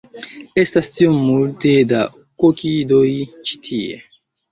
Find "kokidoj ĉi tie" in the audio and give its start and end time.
2.45-4.01